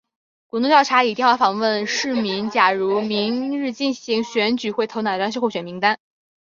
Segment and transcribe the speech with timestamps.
[0.47, 5.99] 滚动调查以电话访问市民假如明日进行选举会投哪张候选名单。